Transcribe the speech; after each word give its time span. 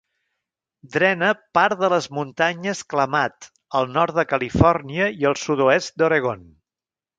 Drena 0.93 1.27
part 1.57 1.77
de 1.81 1.89
les 1.95 2.07
muntanyes 2.19 2.81
Klamath 2.95 3.49
al 3.81 3.93
nord 3.99 4.19
de 4.21 4.27
Califòrnia 4.33 5.13
i 5.23 5.31
al 5.33 5.41
sud-oest 5.45 5.97
d'Oregon. 6.03 6.45